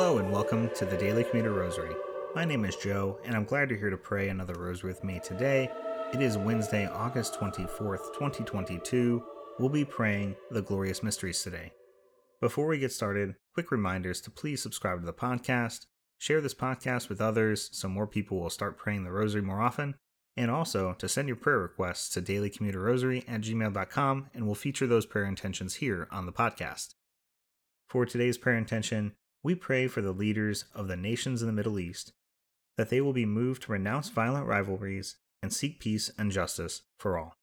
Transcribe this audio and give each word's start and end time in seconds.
Hello 0.00 0.16
and 0.16 0.32
welcome 0.32 0.70
to 0.76 0.86
the 0.86 0.96
Daily 0.96 1.24
Commuter 1.24 1.52
Rosary. 1.52 1.94
My 2.34 2.46
name 2.46 2.64
is 2.64 2.74
Joe, 2.74 3.18
and 3.22 3.34
I'm 3.36 3.44
glad 3.44 3.68
you're 3.68 3.78
here 3.78 3.90
to 3.90 3.98
pray 3.98 4.30
another 4.30 4.54
rosary 4.54 4.88
with 4.88 5.04
me 5.04 5.20
today. 5.22 5.70
It 6.14 6.22
is 6.22 6.38
Wednesday, 6.38 6.86
August 6.86 7.34
24th, 7.34 8.14
2022. 8.14 9.22
We'll 9.58 9.68
be 9.68 9.84
praying 9.84 10.36
the 10.50 10.62
Glorious 10.62 11.02
Mysteries 11.02 11.42
today. 11.42 11.72
Before 12.40 12.66
we 12.66 12.78
get 12.78 12.92
started, 12.92 13.34
quick 13.52 13.70
reminders 13.70 14.22
to 14.22 14.30
please 14.30 14.62
subscribe 14.62 15.00
to 15.00 15.04
the 15.04 15.12
podcast, 15.12 15.84
share 16.16 16.40
this 16.40 16.54
podcast 16.54 17.10
with 17.10 17.20
others 17.20 17.68
so 17.70 17.86
more 17.86 18.06
people 18.06 18.40
will 18.40 18.48
start 18.48 18.78
praying 18.78 19.04
the 19.04 19.12
rosary 19.12 19.42
more 19.42 19.60
often, 19.60 19.96
and 20.34 20.50
also 20.50 20.94
to 20.94 21.10
send 21.10 21.28
your 21.28 21.36
prayer 21.36 21.58
requests 21.58 22.08
to 22.14 22.22
dailycommuterrosary 22.22 23.28
at 23.28 23.42
gmail.com, 23.42 24.30
and 24.32 24.46
we'll 24.46 24.54
feature 24.54 24.86
those 24.86 25.04
prayer 25.04 25.26
intentions 25.26 25.74
here 25.74 26.08
on 26.10 26.24
the 26.24 26.32
podcast. 26.32 26.94
For 27.90 28.06
today's 28.06 28.38
prayer 28.38 28.56
intention, 28.56 29.12
we 29.42 29.54
pray 29.54 29.86
for 29.86 30.02
the 30.02 30.12
leaders 30.12 30.64
of 30.74 30.88
the 30.88 30.96
nations 30.96 31.42
in 31.42 31.46
the 31.46 31.52
Middle 31.52 31.78
East, 31.78 32.12
that 32.76 32.90
they 32.90 33.00
will 33.00 33.12
be 33.12 33.26
moved 33.26 33.62
to 33.62 33.72
renounce 33.72 34.08
violent 34.08 34.46
rivalries 34.46 35.16
and 35.42 35.52
seek 35.52 35.80
peace 35.80 36.10
and 36.18 36.30
justice 36.30 36.82
for 36.98 37.18
all. 37.18 37.34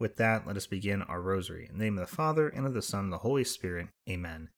With 0.00 0.16
that, 0.16 0.46
let 0.46 0.56
us 0.56 0.66
begin 0.66 1.02
our 1.02 1.20
rosary. 1.20 1.68
In 1.70 1.78
the 1.78 1.84
name 1.84 1.98
of 1.98 2.08
the 2.08 2.14
Father, 2.14 2.48
and 2.48 2.66
of 2.66 2.74
the 2.74 2.82
Son, 2.82 3.04
and 3.04 3.12
the 3.12 3.18
Holy 3.18 3.44
Spirit. 3.44 3.88
Amen. 4.08 4.48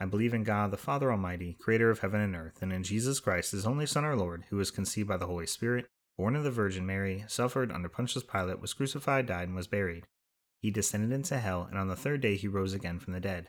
I 0.00 0.06
believe 0.06 0.34
in 0.34 0.44
God, 0.44 0.70
the 0.70 0.76
Father 0.76 1.10
Almighty, 1.10 1.56
creator 1.60 1.90
of 1.90 2.00
heaven 2.00 2.20
and 2.20 2.36
earth, 2.36 2.62
and 2.62 2.72
in 2.72 2.82
Jesus 2.82 3.20
Christ, 3.20 3.52
his 3.52 3.66
only 3.66 3.86
Son, 3.86 4.04
our 4.04 4.16
Lord, 4.16 4.44
who 4.50 4.56
was 4.56 4.70
conceived 4.70 5.08
by 5.08 5.16
the 5.16 5.26
Holy 5.26 5.46
Spirit, 5.46 5.86
born 6.18 6.36
of 6.36 6.44
the 6.44 6.50
Virgin 6.50 6.86
Mary, 6.86 7.24
suffered 7.28 7.72
under 7.72 7.88
Pontius 7.88 8.22
Pilate, 8.22 8.60
was 8.60 8.74
crucified, 8.74 9.26
died, 9.26 9.48
and 9.48 9.56
was 9.56 9.66
buried. 9.66 10.04
He 10.60 10.70
descended 10.70 11.12
into 11.12 11.38
hell, 11.38 11.66
and 11.68 11.78
on 11.78 11.88
the 11.88 11.96
third 11.96 12.20
day 12.20 12.36
he 12.36 12.48
rose 12.48 12.72
again 12.72 12.98
from 12.98 13.12
the 13.12 13.20
dead. 13.20 13.48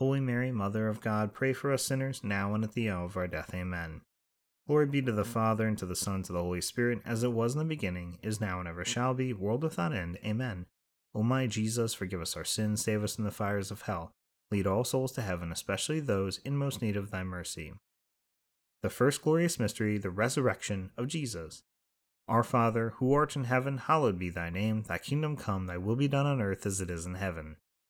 Holy 0.00 0.20
Mary, 0.20 0.52
Mother 0.52 0.88
of 0.88 1.00
God, 1.00 1.32
pray 1.32 1.52
for 1.52 1.72
us 1.72 1.84
sinners, 1.84 2.22
now 2.22 2.54
and 2.54 2.64
at 2.64 2.72
the 2.72 2.88
hour 2.88 3.04
of 3.04 3.16
our 3.16 3.26
death. 3.26 3.52
Amen. 3.54 4.02
Glory 4.66 4.86
be 4.86 5.02
to 5.02 5.12
the 5.12 5.24
Father, 5.24 5.66
and 5.66 5.78
to 5.78 5.86
the 5.86 5.96
Son, 5.96 6.16
and 6.16 6.24
to 6.26 6.32
the 6.32 6.42
Holy 6.42 6.60
Spirit, 6.60 7.00
as 7.04 7.24
it 7.24 7.32
was 7.32 7.54
in 7.54 7.58
the 7.58 7.64
beginning, 7.64 8.18
is 8.22 8.40
now, 8.40 8.60
and 8.60 8.68
ever 8.68 8.84
shall 8.84 9.14
be, 9.14 9.32
world 9.32 9.62
without 9.62 9.94
end. 9.94 10.18
Amen. 10.24 10.66
O 11.14 11.22
my 11.22 11.46
Jesus, 11.46 11.94
forgive 11.94 12.20
us 12.20 12.36
our 12.36 12.44
sins, 12.44 12.82
save 12.82 13.02
us 13.02 13.16
from 13.16 13.24
the 13.24 13.30
fires 13.30 13.70
of 13.70 13.82
hell. 13.82 14.12
Lead 14.50 14.66
all 14.66 14.84
souls 14.84 15.12
to 15.12 15.22
heaven, 15.22 15.50
especially 15.50 16.00
those 16.00 16.38
in 16.44 16.56
most 16.56 16.80
need 16.80 16.96
of 16.96 17.10
thy 17.10 17.24
mercy 17.24 17.72
the 18.82 18.90
first 18.90 19.22
glorious 19.22 19.58
mystery, 19.58 19.98
the 19.98 20.10
resurrection 20.10 20.90
of 20.96 21.08
Jesus. 21.08 21.62
Our 22.28 22.44
Father, 22.44 22.90
who 22.96 23.12
art 23.12 23.34
in 23.34 23.44
heaven, 23.44 23.78
hallowed 23.78 24.18
be 24.18 24.30
thy 24.30 24.50
name. 24.50 24.82
Thy 24.82 24.98
kingdom 24.98 25.36
come, 25.36 25.66
thy 25.66 25.78
will 25.78 25.96
be 25.96 26.08
done 26.08 26.26
on 26.26 26.40
earth 26.40 26.66
as 26.66 26.80
it 26.80 26.90
is 26.90 27.06
in 27.06 27.14
heaven. 27.14 27.56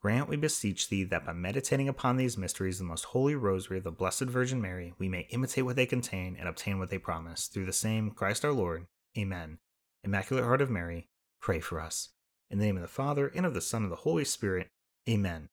Grant, 0.00 0.28
we 0.28 0.36
beseech 0.36 0.88
thee, 0.88 1.04
that 1.04 1.26
by 1.26 1.34
meditating 1.34 1.86
upon 1.86 2.16
these 2.16 2.38
mysteries, 2.38 2.78
the 2.78 2.84
most 2.84 3.04
holy 3.04 3.34
rosary 3.34 3.76
of 3.76 3.84
the 3.84 3.90
Blessed 3.90 4.24
Virgin 4.24 4.60
Mary, 4.60 4.94
we 4.98 5.10
may 5.10 5.26
imitate 5.28 5.66
what 5.66 5.76
they 5.76 5.84
contain 5.84 6.36
and 6.38 6.48
obtain 6.48 6.78
what 6.78 6.88
they 6.88 6.96
promise. 6.96 7.48
Through 7.48 7.66
the 7.66 7.72
same 7.72 8.10
Christ 8.10 8.42
our 8.42 8.52
Lord. 8.52 8.86
Amen. 9.18 9.58
Immaculate 10.02 10.44
Heart 10.44 10.62
of 10.62 10.70
Mary, 10.70 11.08
pray 11.42 11.60
for 11.60 11.78
us. 11.78 12.08
In 12.50 12.58
the 12.58 12.64
name 12.64 12.76
of 12.76 12.82
the 12.82 12.88
Father, 12.88 13.30
and 13.34 13.44
of 13.44 13.52
the 13.52 13.60
Son, 13.60 13.82
and 13.82 13.92
of 13.92 13.98
the 13.98 14.02
Holy 14.02 14.24
Spirit. 14.24 14.68
Amen. 15.06 15.50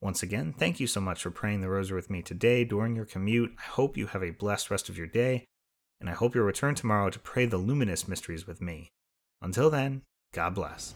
Once 0.00 0.22
again, 0.22 0.54
thank 0.56 0.78
you 0.78 0.86
so 0.86 1.00
much 1.00 1.20
for 1.20 1.32
praying 1.32 1.60
the 1.60 1.68
rosary 1.68 1.96
with 1.96 2.08
me 2.08 2.22
today 2.22 2.64
during 2.64 2.94
your 2.94 3.04
commute. 3.04 3.52
I 3.58 3.68
hope 3.68 3.96
you 3.96 4.06
have 4.06 4.22
a 4.22 4.30
blessed 4.30 4.70
rest 4.70 4.88
of 4.88 4.96
your 4.96 5.08
day, 5.08 5.46
and 6.00 6.08
I 6.08 6.12
hope 6.12 6.36
you'll 6.36 6.44
return 6.44 6.76
tomorrow 6.76 7.10
to 7.10 7.18
pray 7.18 7.44
the 7.46 7.56
luminous 7.56 8.06
mysteries 8.06 8.46
with 8.46 8.62
me. 8.62 8.92
Until 9.42 9.68
then, 9.68 10.02
God 10.32 10.54
bless. 10.54 10.94